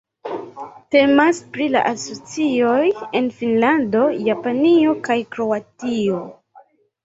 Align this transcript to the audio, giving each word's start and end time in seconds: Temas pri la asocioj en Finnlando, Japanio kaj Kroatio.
Temas 0.95 1.41
pri 1.57 1.67
la 1.75 1.83
asocioj 1.89 2.81
en 3.21 3.29
Finnlando, 3.37 4.03
Japanio 4.31 4.99
kaj 5.07 5.21
Kroatio. 5.37 6.27